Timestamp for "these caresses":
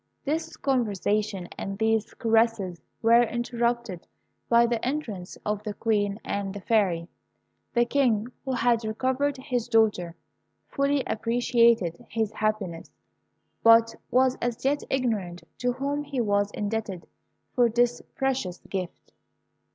1.77-2.81